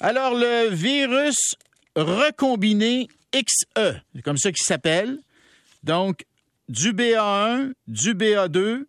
Alors, 0.00 0.34
le 0.34 0.68
virus 0.70 1.54
recombiné 1.96 3.08
XE, 3.32 4.00
c'est 4.14 4.22
comme 4.22 4.36
ça 4.36 4.52
qu'il 4.52 4.64
s'appelle. 4.64 5.18
Donc, 5.82 6.24
du 6.68 6.92
BA1, 6.92 7.72
du 7.86 8.14
BA2 8.14 8.84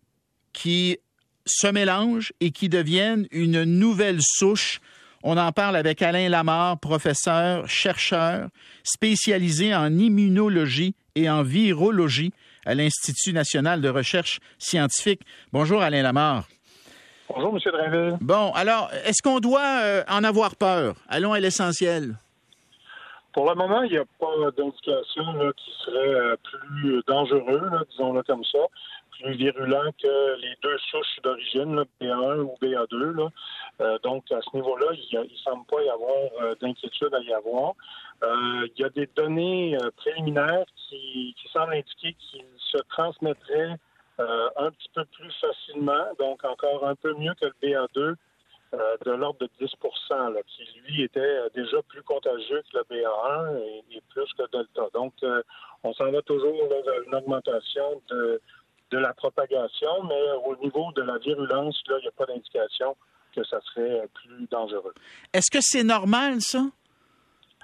qui 0.52 0.98
se 1.44 1.66
mélangent 1.68 2.32
et 2.40 2.50
qui 2.50 2.68
deviennent 2.68 3.26
une 3.30 3.64
nouvelle 3.64 4.20
souche. 4.20 4.80
On 5.22 5.36
en 5.36 5.52
parle 5.52 5.76
avec 5.76 6.02
Alain 6.02 6.28
Lamar, 6.28 6.78
professeur, 6.78 7.68
chercheur, 7.68 8.48
spécialisé 8.82 9.74
en 9.74 9.96
immunologie 9.96 10.94
et 11.14 11.28
en 11.30 11.42
virologie 11.42 12.32
à 12.64 12.74
l'Institut 12.74 13.32
national 13.32 13.80
de 13.80 13.88
recherche 13.88 14.40
scientifique. 14.58 15.20
Bonjour 15.52 15.82
Alain 15.82 16.02
Lamar. 16.02 16.48
Bonjour, 17.28 17.52
M. 17.54 17.72
Dravel. 17.72 18.18
Bon, 18.20 18.52
alors, 18.54 18.88
est-ce 19.04 19.20
qu'on 19.20 19.40
doit 19.40 19.80
euh, 19.82 20.04
en 20.08 20.22
avoir 20.22 20.54
peur? 20.54 20.94
Allons 21.08 21.32
à 21.32 21.40
l'essentiel. 21.40 22.14
Pour 23.32 23.48
le 23.48 23.56
moment, 23.56 23.82
il 23.82 23.90
n'y 23.90 23.98
a 23.98 24.04
pas 24.18 24.50
d'indication 24.56 25.24
qui 25.56 25.70
serait 25.84 26.14
euh, 26.14 26.36
plus 26.44 27.02
dangereux, 27.06 27.68
disons-le 27.90 28.22
comme 28.22 28.44
ça, 28.44 28.60
plus 29.10 29.34
virulent 29.34 29.90
que 30.00 30.40
les 30.40 30.54
deux 30.62 30.78
souches 30.90 31.20
d'origine, 31.24 31.82
B1 32.00 32.40
ou 32.42 32.54
BA2. 32.62 33.28
Euh, 33.80 33.98
donc, 34.04 34.24
à 34.30 34.40
ce 34.40 34.56
niveau-là, 34.56 34.86
il 34.92 35.18
ne 35.18 35.36
semble 35.44 35.66
pas 35.66 35.82
y 35.82 35.88
avoir 35.88 36.56
d'inquiétude 36.60 37.12
à 37.12 37.20
y 37.20 37.32
avoir. 37.32 37.74
il 38.22 38.70
y 38.78 38.84
a 38.84 38.88
des 38.90 39.08
données 39.16 39.76
préliminaires 39.96 40.64
qui, 40.76 41.34
qui 41.36 41.48
semblent 41.52 41.74
indiquer 41.74 42.14
qu'il 42.14 42.44
se 42.58 42.78
transmettraient 42.88 43.76
euh, 44.18 44.48
un 44.56 44.70
petit 44.70 44.88
peu 44.94 45.04
plus 45.04 45.30
facilement, 45.40 46.06
donc 46.18 46.42
encore 46.42 46.86
un 46.86 46.94
peu 46.94 47.12
mieux 47.14 47.34
que 47.34 47.44
le 47.44 47.54
BA2, 47.62 48.14
euh, 48.74 48.96
de 49.04 49.10
l'ordre 49.10 49.38
de 49.40 49.50
10 49.60 49.70
qui 50.46 50.80
lui 50.80 51.02
était 51.02 51.20
euh, 51.20 51.48
déjà 51.54 51.82
plus 51.82 52.02
contagieux 52.02 52.62
que 52.72 52.78
le 52.78 52.84
BA1 52.84 53.58
et, 53.58 54.02
plus 54.08 54.32
que 54.32 54.50
Delta. 54.50 54.88
Donc, 54.94 55.12
on 55.84 55.92
s'en 55.92 56.10
va 56.10 56.22
toujours 56.22 56.66
vers 56.66 57.02
une 57.06 57.14
augmentation 57.14 58.00
de, 58.08 58.40
de 58.90 58.98
la 58.98 59.12
propagation, 59.12 60.02
mais 60.08 60.22
au 60.46 60.56
niveau 60.64 60.90
de 60.92 61.02
la 61.02 61.18
virulence, 61.18 61.78
là, 61.86 61.96
il 61.98 62.02
n'y 62.02 62.08
a 62.08 62.12
pas 62.12 62.24
d'indication 62.24 62.96
que 63.34 63.44
ça 63.44 63.60
serait 63.60 64.08
plus 64.14 64.46
dangereux. 64.50 64.94
Est-ce 65.34 65.50
que 65.50 65.58
c'est 65.60 65.84
normal, 65.84 66.40
ça? 66.40 66.64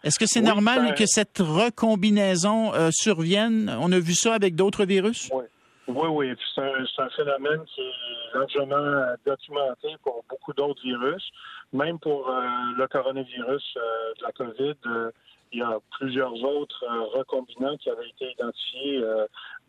Est-ce 0.04 0.18
que 0.18 0.26
c'est 0.26 0.42
normal 0.42 0.88
ben 0.88 0.94
que 0.94 1.06
cette 1.06 1.38
recombinaison 1.38 2.72
survienne? 2.90 3.74
On 3.80 3.90
a 3.92 3.98
vu 3.98 4.14
ça 4.14 4.34
avec 4.34 4.54
d'autres 4.54 4.84
virus? 4.84 5.30
Oui. 5.32 5.44
Oui, 5.88 6.08
oui. 6.08 6.34
C'est 6.54 7.02
un, 7.02 7.08
phénomène 7.10 7.64
qui 7.66 7.80
est 7.80 8.38
largement 8.38 9.14
documenté 9.26 9.96
pour 10.02 10.24
beaucoup 10.28 10.52
d'autres 10.52 10.82
virus. 10.82 11.28
Même 11.72 11.98
pour 11.98 12.28
euh, 12.28 12.40
le 12.76 12.86
coronavirus 12.86 13.76
euh, 13.76 14.14
de 14.18 14.22
la 14.22 14.32
COVID, 14.32 14.76
euh, 14.86 15.10
il 15.52 15.58
y 15.58 15.62
a 15.62 15.78
plusieurs 15.98 16.32
autres 16.44 16.84
recombinants 17.14 17.76
qui 17.76 17.90
avaient 17.90 18.08
été 18.08 18.32
identifiés 18.32 19.04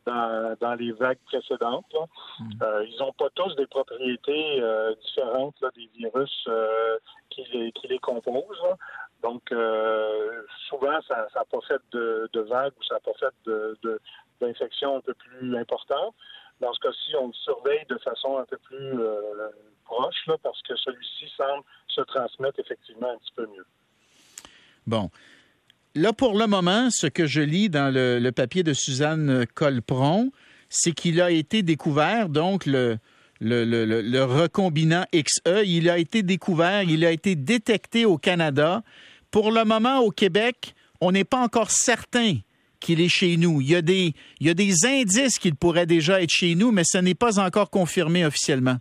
dans, 0.06 0.75
les 0.80 0.94
vagues 0.94 1.17
précédentes. 1.25 1.94
Hmm. 2.39 2.52
ils 2.88 2.95
n'ont 3.02 3.11
pas 3.11 3.30
tous 3.36 3.53
des 3.58 3.67
propriétés 3.67 4.64
différentes 5.03 5.56
des 5.75 5.89
virus 5.97 6.47
qui 7.30 7.44
les, 7.89 8.00
composent. 8.00 8.64
Donc, 9.23 9.41
souvent, 10.69 10.99
ça 11.07 11.27
n'a 11.33 11.45
pas 11.45 11.59
fait 11.67 11.81
de, 11.91 12.39
vagues 12.41 12.73
ou 12.77 12.83
ça 12.83 12.95
n'a 12.95 12.99
pas 12.99 13.13
fait 13.19 13.33
de, 13.45 13.99
un 14.41 15.02
peu 15.02 15.13
plus 15.13 15.57
importante. 15.57 16.13
Dans 16.59 16.73
ce 16.73 16.79
cas-ci, 16.79 17.16
on 17.19 17.27
le 17.27 17.33
surveille 17.33 17.85
de 17.89 17.97
façon 17.97 18.38
un 18.38 18.45
peu 18.45 18.57
plus 18.57 18.99
euh, 18.99 19.49
proche, 19.85 20.16
parce 20.41 20.61
que 20.61 20.75
celui-ci 20.75 21.31
semble 21.35 21.63
se 21.88 22.01
transmettre 22.01 22.59
effectivement 22.59 23.09
un 23.09 23.17
petit 23.17 23.33
peu 23.35 23.47
mieux. 23.47 23.66
Bon. 24.88 25.09
Là, 25.95 26.13
pour 26.13 26.38
le 26.38 26.47
moment, 26.47 26.89
ce 26.89 27.07
que 27.07 27.25
je 27.25 27.41
lis 27.41 27.69
dans 27.69 27.94
le, 27.94 28.29
papier 28.31 28.63
de 28.63 28.73
Suzanne 28.73 29.45
Colpron, 29.53 30.31
c'est 30.69 30.91
qu'il 30.91 31.21
a 31.21 31.31
été 31.31 31.61
découvert, 31.61 32.29
donc 32.29 32.66
le, 32.66 32.97
le, 33.40 34.23
recombinant 34.23 35.05
XE, 35.13 35.63
il 35.66 35.90
a 35.90 35.97
été 35.97 36.23
découvert, 36.23 36.84
il 36.84 37.05
a 37.05 37.11
été 37.11 37.35
détecté 37.35 38.05
au 38.05 38.17
Canada. 38.17 38.84
Pour 39.33 39.51
le 39.51 39.66
moment, 39.66 39.97
au 40.01 40.11
Québec, 40.11 40.75
on 41.01 41.11
n'est 41.11 41.23
pas 41.23 41.39
encore 41.39 41.71
certain 41.71 42.35
qu'il 42.79 43.01
est 43.01 43.09
chez 43.09 43.35
nous. 43.35 43.61
Il 43.61 43.71
y 43.71 43.75
a 43.75 43.81
des, 43.81 44.13
indices 44.85 45.39
qu'il 45.39 45.55
pourrait 45.55 45.88
déjà 45.88 46.21
être 46.21 46.29
chez 46.29 46.53
nous, 46.53 46.71
mais 46.71 46.83
ce 46.85 46.99
n'est 46.99 47.16
pas 47.16 47.39
encore 47.39 47.72
confirmé 47.72 48.27
officiellement. 48.27 48.75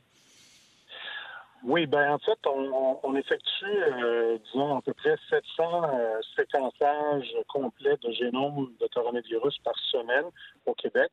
Oui, 1.65 1.87
ben 1.87 2.13
en 2.13 2.19
fait, 2.19 2.39
on, 2.47 3.17
effectue, 3.17 3.65
euh, 3.65 4.37
disons, 4.45 4.77
à 4.77 4.83
peu 4.83 4.93
près 4.93 5.17
700 5.31 5.85
euh, 5.85 6.21
séquençages 6.37 7.33
complets 7.49 7.97
de 8.03 8.13
génome 8.13 8.73
de 8.79 8.87
coronavirus 8.93 9.57
par 9.65 9.79
semaine 9.91 10.27
au 10.67 10.75
Québec. 10.75 11.11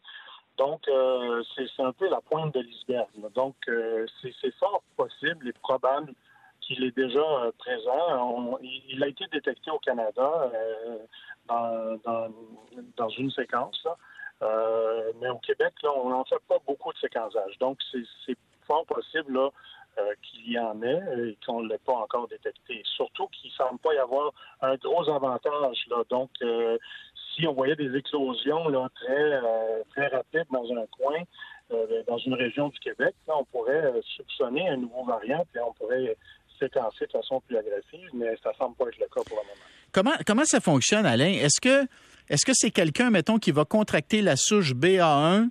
Donc, 0.58 0.82
euh, 0.90 1.42
c'est 1.56 1.82
un 1.82 1.94
peu 1.94 2.10
la 2.10 2.20
pointe 2.20 2.54
de 2.54 2.60
l'iceberg. 2.60 3.08
Donc, 3.36 3.56
c'est 4.22 4.54
fort 4.56 4.84
possible 4.98 5.48
et 5.48 5.54
probable 5.54 6.14
qu'il 6.70 6.84
est 6.84 6.96
déjà 6.96 7.52
présent. 7.58 8.60
il 8.62 9.04
a 9.04 9.08
été 9.08 9.26
détecté 9.32 9.72
au 9.72 9.80
Canada 9.80 10.52
dans, 11.48 13.10
une 13.18 13.32
séquence. 13.32 13.88
Euh, 14.42 15.12
mais 15.20 15.30
au 15.30 15.40
Québec, 15.40 15.74
là, 15.84 15.90
on 15.96 16.10
n'en 16.10 16.24
fait 16.24 16.42
pas 16.48 16.58
beaucoup 16.66 16.94
de 16.94 16.98
séquençage. 17.00 17.58
Donc, 17.60 17.80
c'est 17.92 18.38
fort 18.66 18.86
possible 18.86 19.38
euh, 19.38 20.14
qu'il 20.22 20.52
y 20.52 20.60
en 20.60 20.82
ait 20.82 21.02
et 21.18 21.38
qu'on 21.46 21.64
ne 21.64 21.70
l'ait 21.70 21.80
pas 21.80 21.94
encore 21.94 22.28
détecté. 22.28 22.82
Surtout 22.86 23.28
qu'il 23.28 23.50
ne 23.50 23.56
semble 23.56 23.80
pas 23.80 23.94
y 23.96 23.98
avoir 23.98 24.32
un 24.62 24.76
gros 24.76 25.10
avantage. 25.10 25.86
Là. 25.90 26.04
Donc, 26.10 26.30
euh, 26.42 26.78
si 27.36 27.48
on 27.48 27.54
voyait 27.54 27.76
des 27.76 27.96
éclosions 27.98 28.66
très, 28.96 29.42
très 29.92 30.08
rapides 30.08 30.48
dans 30.52 30.72
un 30.72 30.86
coin, 30.98 31.22
dans 32.08 32.18
une 32.18 32.34
région 32.34 32.70
du 32.70 32.80
Québec, 32.80 33.14
là, 33.28 33.36
on 33.38 33.46
pourrait 33.46 33.94
soupçonner 34.16 34.68
un 34.70 34.78
nouveau 34.78 35.04
variant 35.06 35.46
et 35.56 35.60
on 35.60 35.72
pourrait 35.74 36.18
séquencer 36.60 37.06
de 37.06 37.12
façon 37.12 37.42
plus 37.42 37.58
agressive, 37.58 38.10
mais 38.14 38.38
ça 38.44 38.52
ne 38.52 38.56
semble 38.56 38.76
pas 38.76 38.86
être 38.88 39.00
le 39.00 39.08
cas 39.08 39.22
pour 39.26 39.38
le 39.38 39.44
moment. 39.44 39.66
Comment, 39.92 40.16
comment 40.26 40.46
ça 40.46 40.60
fonctionne, 40.60 41.06
Alain? 41.06 41.32
Est-ce 41.32 41.60
que 41.62 41.88
est-ce 42.30 42.46
que 42.46 42.52
c'est 42.54 42.70
quelqu'un, 42.70 43.10
mettons, 43.10 43.40
qui 43.40 43.52
va 43.52 43.66
contracter 43.66 44.22
la 44.22 44.36
souche 44.36 44.74
BA1, 44.74 45.50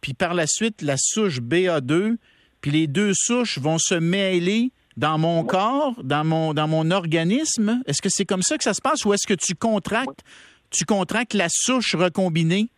puis 0.00 0.14
par 0.14 0.32
la 0.32 0.46
suite 0.46 0.80
la 0.80 0.96
souche 0.96 1.40
BA2, 1.40 2.16
puis 2.62 2.70
les 2.70 2.86
deux 2.86 3.12
souches 3.14 3.58
vont 3.58 3.76
se 3.78 3.94
mêler 3.94 4.70
dans 4.96 5.18
mon 5.18 5.44
corps, 5.44 5.94
dans 6.02 6.24
mon, 6.24 6.54
dans 6.54 6.66
mon 6.66 6.90
organisme? 6.90 7.82
Est-ce 7.86 8.00
que 8.00 8.08
c'est 8.10 8.24
comme 8.24 8.42
ça 8.42 8.56
que 8.56 8.64
ça 8.64 8.72
se 8.72 8.80
passe 8.80 9.04
ou 9.04 9.12
est-ce 9.12 9.26
que 9.26 9.34
tu 9.34 9.54
contractes, 9.54 10.20
tu 10.70 10.86
contractes 10.86 11.34
la 11.34 11.48
souche 11.50 11.94
recombinée 11.94 12.70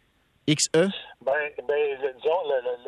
XE? 0.49 0.67
Ben, 0.75 0.91
ben 1.23 2.13
disons, 2.17 2.43
le, 2.49 2.86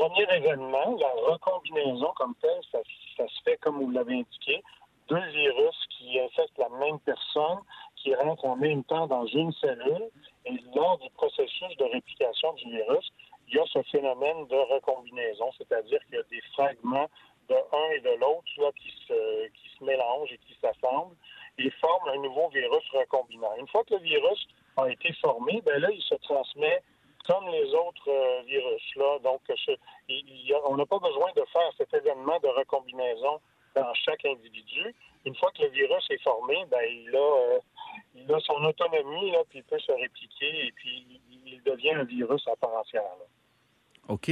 premier 0.00 0.26
événement, 0.34 0.96
la 0.98 1.12
recombinaison 1.30 2.10
comme 2.16 2.34
telle, 2.40 2.62
ça, 2.72 2.78
se 3.18 3.42
fait 3.44 3.58
comme 3.58 3.82
vous 3.82 3.90
l'avez 3.90 4.14
indiqué, 4.14 4.62
deux 5.08 5.26
virus 5.28 5.76
qui 5.90 6.18
infectent 6.18 6.56
la 6.56 6.70
même 6.70 6.98
personne, 7.00 7.58
qui 7.96 8.14
rentrent 8.14 8.46
en 8.46 8.56
même 8.56 8.82
temps 8.84 9.06
dans 9.06 9.26
une 9.26 9.52
cellule. 9.52 10.08
Et 10.46 10.56
lors 10.74 10.96
du 10.98 11.10
processus 11.10 11.76
de 11.76 11.84
réplication 11.84 12.54
du 12.54 12.70
virus, 12.70 13.12
il 13.48 13.56
y 13.56 13.58
a 13.58 13.64
ce 13.66 13.82
phénomène 13.90 14.46
de 14.46 14.56
recombinaison, 14.74 15.50
c'est-à-dire 15.58 15.98
qu'il 16.06 16.14
y 16.14 16.18
a 16.18 16.22
des 16.30 16.40
fragments 16.54 17.10
de 17.50 17.54
un 17.54 17.90
et 17.90 18.00
de 18.00 18.20
l'autre 18.20 18.72
qui 18.76 18.90
se, 19.06 19.48
qui 19.48 19.76
se 19.78 19.84
mélangent 19.84 20.32
et 20.32 20.38
qui 20.38 20.56
s'assemblent 20.62 21.16
et 21.58 21.70
forment 21.72 22.08
un 22.08 22.18
nouveau 22.22 22.48
virus 22.48 22.84
recombinant. 22.92 23.54
Une 23.58 23.68
fois 23.68 23.84
que 23.84 23.94
le 23.94 24.00
virus 24.00 24.48
a 24.78 24.88
été 24.88 25.12
formé, 25.20 25.60
ben 25.66 25.78
là, 25.78 25.90
il 25.90 26.02
se 26.02 26.14
transmet 26.14 26.80
comme 27.26 27.46
les 27.48 27.74
autres 27.74 28.08
euh, 28.08 28.42
virus. 28.42 28.82
Là. 28.96 29.18
Donc, 29.22 29.40
on 30.66 30.76
n'a 30.76 30.86
pas 30.86 30.98
besoin 30.98 31.30
de 31.36 31.44
faire 31.52 31.70
cet 31.76 31.92
événement 31.94 32.38
de 32.40 32.48
recombinaison 32.48 33.40
dans 33.74 33.94
chaque 33.94 34.24
individu. 34.24 34.94
Une 35.24 35.34
fois 35.36 35.50
que 35.56 35.62
le 35.62 35.68
virus 35.68 36.04
est 36.10 36.22
formé, 36.22 36.56
ben, 36.70 36.80
il, 36.90 37.14
a, 37.14 37.18
euh, 37.18 37.58
il 38.14 38.32
a 38.32 38.40
son 38.40 38.64
autonomie, 38.64 39.30
là, 39.32 39.38
puis 39.48 39.58
il 39.58 39.64
peut 39.64 39.78
se 39.78 39.92
répliquer 39.92 40.66
et 40.66 40.72
puis 40.72 41.20
il 41.46 41.62
devient 41.62 41.92
un 41.92 42.04
virus 42.04 42.46
à 42.48 42.56
part 42.56 42.74
entière. 42.74 43.02
OK. 44.08 44.30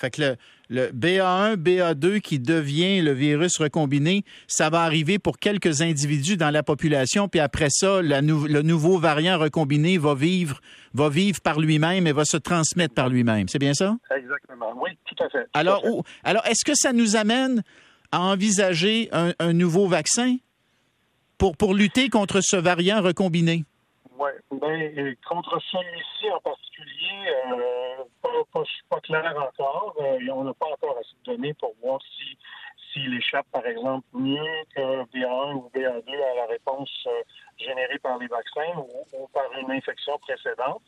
Fait 0.00 0.10
que 0.10 0.22
le, 0.22 0.36
le, 0.70 0.86
BA1, 0.92 1.56
BA2 1.56 2.20
qui 2.20 2.38
devient 2.38 3.02
le 3.02 3.12
virus 3.12 3.58
recombiné, 3.58 4.24
ça 4.46 4.70
va 4.70 4.80
arriver 4.80 5.18
pour 5.18 5.38
quelques 5.38 5.82
individus 5.82 6.38
dans 6.38 6.48
la 6.48 6.62
population, 6.62 7.28
puis 7.28 7.38
après 7.38 7.68
ça, 7.68 8.00
le 8.00 8.62
nouveau 8.62 8.98
variant 8.98 9.38
recombiné 9.38 9.98
va 9.98 10.14
vivre, 10.14 10.60
va 10.94 11.10
vivre 11.10 11.42
par 11.42 11.60
lui-même 11.60 12.06
et 12.06 12.12
va 12.12 12.24
se 12.24 12.38
transmettre 12.38 12.94
par 12.94 13.10
lui-même. 13.10 13.48
C'est 13.48 13.58
bien 13.58 13.74
ça? 13.74 13.94
Exactement. 14.16 14.72
Oui, 14.76 14.90
tout 15.04 15.22
à 15.22 15.28
fait. 15.28 15.46
alors, 15.52 15.84
alors 16.24 16.46
est-ce 16.46 16.64
que 16.64 16.74
ça 16.74 16.94
nous 16.94 17.14
amène 17.16 17.62
à 18.10 18.20
envisager 18.20 19.10
un, 19.12 19.52
nouveau 19.52 19.86
vaccin 19.86 20.36
pour, 21.36 21.58
pour 21.58 21.74
lutter 21.74 22.08
contre 22.08 22.40
ce 22.40 22.56
variant 22.56 23.02
recombiné? 23.02 23.64
Oui, 24.18 24.30
ben, 24.50 25.14
contre 25.26 25.60
celui-ci 25.70 26.30
en 26.34 26.40
particulier, 26.40 27.30
euh, 27.52 27.89
pas, 28.52 29.00
clair 29.00 29.34
encore. 29.36 29.94
Euh, 30.00 30.18
on 30.32 30.44
n'a 30.44 30.54
pas 30.54 30.66
encore 30.66 30.96
assez 30.98 31.14
de 31.24 31.32
données 31.32 31.54
pour 31.54 31.74
voir 31.82 32.00
si, 32.02 32.38
s'il 32.92 33.14
échappe, 33.16 33.46
par 33.52 33.66
exemple, 33.66 34.06
mieux 34.12 34.64
que 34.74 35.04
BA1 35.12 35.54
ou 35.54 35.70
BA2 35.74 36.22
à 36.22 36.34
la 36.34 36.46
réponse 36.46 36.90
euh, 37.06 37.22
générée 37.58 37.98
par 37.98 38.18
les 38.18 38.26
vaccins 38.26 38.76
ou, 38.76 39.26
par 39.32 39.52
une 39.58 39.70
infection 39.70 40.18
précédente. 40.18 40.82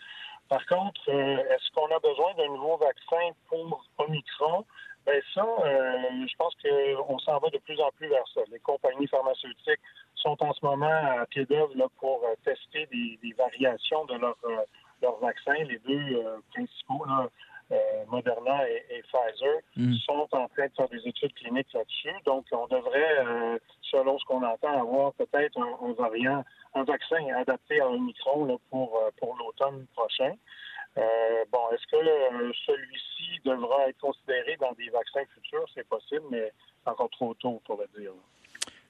Par 0.48 0.64
contre, 0.66 1.00
euh, 1.08 1.38
est-ce 1.50 1.70
qu'on 1.72 1.94
a 1.94 1.98
besoin 1.98 2.34
d'un 2.34 2.48
nouveau 2.48 2.76
vaccin 2.76 3.30
pour 3.48 3.84
Omicron? 3.98 4.64
Ben 5.04 5.20
ça, 5.34 5.44
je 5.64 6.36
pense 6.36 6.54
qu'on 6.62 7.18
s'en 7.18 7.38
va 7.38 7.50
de 7.50 7.58
plus 7.58 7.80
en 7.80 7.90
plus 7.96 8.06
vers 8.06 8.22
ça. 8.32 8.42
Les 8.52 8.60
compagnies 8.60 9.08
pharmaceutiques 9.08 9.80
sont 10.14 10.40
en 10.40 10.52
ce 10.52 10.64
moment 10.64 10.86
à 10.86 11.26
pied 11.26 11.44
d'œuvre 11.44 11.74
pour 11.98 12.24
tester 12.44 12.86
des, 12.86 13.34
variations 13.36 14.04
de 14.04 14.14
leurs 15.02 15.12
leur 15.12 15.20
vaccins. 15.20 15.64
Les 15.64 15.78
deux 15.78 16.24
principaux, 16.52 17.04
là, 17.06 17.28
euh, 17.72 17.76
Moderna 18.10 18.68
et, 18.68 19.02
Pfizer 19.02 19.60
mm. 19.76 19.94
sont 20.04 20.28
en 20.32 20.48
train 20.48 20.66
de 20.66 20.72
faire 20.76 20.88
des 20.88 21.08
études 21.08 21.32
cliniques 21.34 21.72
là-dessus. 21.72 22.12
Donc, 22.26 22.44
on 22.52 22.66
devrait, 22.66 23.24
euh, 23.26 23.58
selon 23.90 24.18
ce 24.18 24.24
qu'on 24.26 24.42
entend, 24.44 24.80
avoir 24.80 25.12
peut-être 25.14 25.58
un, 25.58 25.92
variant, 25.92 26.44
un 26.74 26.84
vaccin 26.84 27.24
adapté 27.34 27.80
à 27.80 27.88
Omicron 27.88 28.58
pour, 28.68 28.98
euh, 28.98 29.10
pour 29.18 29.36
l'automne 29.38 29.86
prochain. 29.94 30.34
bon, 30.96 31.60
est-ce 31.72 31.86
que 31.86 32.52
celui-ci 32.66 33.40
devra 33.44 33.88
être 33.88 33.98
considéré 33.98 34.56
dans 34.60 34.72
des 34.72 34.90
vaccins 34.90 35.24
futurs? 35.34 35.64
C'est 35.74 35.88
possible, 35.88 36.24
mais 36.30 36.52
encore 36.84 37.10
trop 37.10 37.32
tôt 37.34 37.62
pour 37.64 37.80
le 37.80 37.88
dire. 37.98 38.12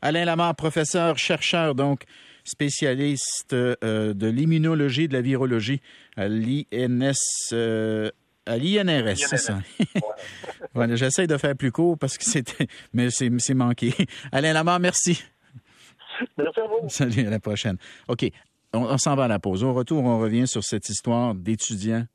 Alain 0.01 0.25
Lamar, 0.25 0.57
professeur, 0.57 1.17
chercheur, 1.19 1.77
donc 1.77 2.03
spécialiste 2.45 3.55
de 3.55 4.27
l'immunologie 4.27 5.03
et 5.03 5.09
de 5.09 5.13
la 5.13 5.23
virologie 5.23 5.81
à 6.17 6.29
l'INS 6.29 7.15
à 8.47 8.57
l'INRS, 8.57 9.17
c'est 9.17 9.37
ça? 9.37 9.61
voilà, 10.75 10.97
j'essaie 10.97 11.27
de 11.27 11.37
faire 11.37 11.57
plus 11.57 11.73
court 11.73 11.99
parce 11.99 12.19
que 12.19 12.25
c'était, 12.25 12.67
mais 12.93 13.09
c'est 13.11 13.55
manqué. 13.55 13.95
Alain 14.33 14.53
Lamar, 14.53 14.81
merci. 14.81 15.23
Merci 16.37 16.61
à 16.61 16.67
vous. 16.67 16.89
Salut, 16.89 17.27
à 17.27 17.31
la 17.31 17.41
prochaine. 17.41 17.77
OK, 18.09 18.27
on, 18.73 18.99
s'en 18.99 19.15
va 19.15 19.25
à 19.25 19.29
la 19.29 19.39
pause. 19.39 19.65
Au 19.65 19.73
retour, 19.73 20.05
on 20.05 20.19
revient 20.19 20.47
sur 20.47 20.63
cette 20.65 20.89
histoire 20.89 21.35
d'étudiants 21.35 22.07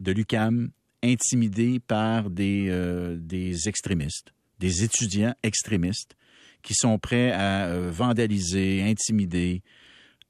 de 0.00 0.12
l'UCAM 0.12 0.70
intimidés 1.02 1.80
par 1.80 2.30
des, 2.30 2.66
euh, 2.68 3.16
des 3.18 3.68
extrémistes, 3.68 4.32
des 4.58 4.84
étudiants 4.84 5.34
extrémistes 5.42 6.16
qui 6.64 6.74
sont 6.74 6.98
prêts 6.98 7.30
à 7.30 7.66
euh, 7.66 7.90
vandaliser, 7.92 8.82
intimider 8.82 9.62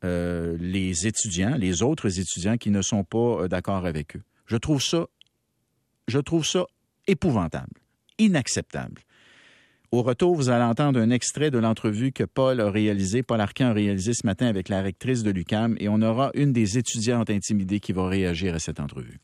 euh, 0.04 0.58
les 0.60 1.06
étudiants, 1.06 1.56
les 1.56 1.82
autres 1.82 2.20
étudiants 2.20 2.58
qui 2.58 2.70
ne 2.70 2.82
sont 2.82 3.04
pas 3.04 3.48
d'accord 3.48 3.86
avec 3.86 4.16
eux. 4.16 4.22
Je 4.44 4.58
trouve 4.58 4.82
ça 4.82 5.06
je 6.06 6.18
trouve 6.18 6.44
ça 6.44 6.66
épouvantable, 7.06 7.80
inacceptable. 8.18 9.00
Au 9.90 10.02
retour, 10.02 10.34
vous 10.34 10.50
allez 10.50 10.64
entendre 10.64 11.00
un 11.00 11.10
extrait 11.10 11.50
de 11.50 11.58
l'entrevue 11.58 12.12
que 12.12 12.24
Paul 12.24 12.60
a 12.60 12.70
réalisé, 12.70 13.22
Paul 13.22 13.40
Arcan 13.40 13.66
a 13.66 13.72
réalisé 13.72 14.12
ce 14.12 14.26
matin 14.26 14.46
avec 14.46 14.68
la 14.68 14.82
rectrice 14.82 15.22
de 15.22 15.30
l'UCAM, 15.30 15.76
et 15.78 15.88
on 15.88 16.02
aura 16.02 16.30
une 16.34 16.52
des 16.52 16.78
étudiantes 16.78 17.30
intimidées 17.30 17.80
qui 17.80 17.92
va 17.92 18.08
réagir 18.08 18.54
à 18.54 18.58
cette 18.58 18.80
entrevue. 18.80 19.20